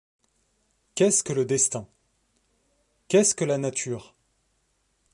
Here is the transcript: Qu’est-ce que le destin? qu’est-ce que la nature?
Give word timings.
Qu’est-ce 0.95 1.21
que 1.21 1.31
le 1.31 1.45
destin? 1.45 1.87
qu’est-ce 3.07 3.35
que 3.35 3.45
la 3.45 3.59
nature? 3.59 4.15